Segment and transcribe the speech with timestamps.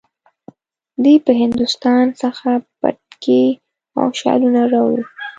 [1.03, 2.49] دی به د هندوستان څخه
[2.81, 3.45] بتکۍ
[3.99, 5.03] او شالونه راوړي.